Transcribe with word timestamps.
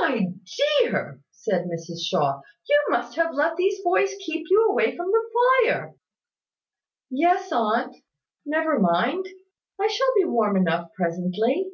"My 0.00 0.26
dear," 0.82 1.22
said 1.30 1.64
Mrs 1.64 1.96
Shaw, 2.04 2.42
"you 2.68 2.84
have 2.92 3.32
let 3.34 3.56
these 3.56 3.82
boys 3.82 4.10
keep 4.22 4.44
you 4.50 4.66
away 4.68 4.94
from 4.94 5.06
the 5.10 5.30
fire." 5.64 5.94
"Yes, 7.08 7.50
aunt; 7.50 7.96
never 8.44 8.78
mind! 8.78 9.26
I 9.80 9.86
shall 9.88 10.12
be 10.16 10.24
warm 10.26 10.58
enough 10.58 10.90
presently." 10.94 11.70